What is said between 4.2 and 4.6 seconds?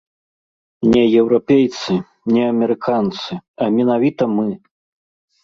мы.